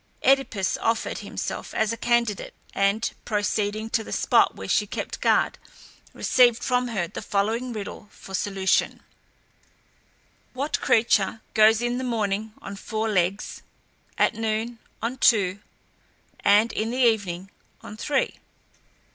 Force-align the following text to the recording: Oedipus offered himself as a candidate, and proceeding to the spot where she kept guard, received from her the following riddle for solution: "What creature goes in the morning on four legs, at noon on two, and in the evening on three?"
Oedipus 0.23 0.77
offered 0.81 1.19
himself 1.19 1.75
as 1.75 1.93
a 1.93 1.95
candidate, 1.95 2.55
and 2.73 3.11
proceeding 3.23 3.87
to 3.91 4.03
the 4.03 4.11
spot 4.11 4.55
where 4.55 4.67
she 4.67 4.87
kept 4.87 5.21
guard, 5.21 5.59
received 6.11 6.63
from 6.63 6.87
her 6.87 7.07
the 7.07 7.21
following 7.21 7.71
riddle 7.71 8.07
for 8.09 8.33
solution: 8.33 9.01
"What 10.53 10.81
creature 10.81 11.41
goes 11.53 11.83
in 11.83 11.99
the 11.99 12.03
morning 12.03 12.51
on 12.63 12.77
four 12.77 13.09
legs, 13.09 13.61
at 14.17 14.33
noon 14.33 14.79
on 15.03 15.17
two, 15.17 15.59
and 16.39 16.73
in 16.73 16.89
the 16.89 17.05
evening 17.05 17.51
on 17.83 17.95
three?" 17.95 18.39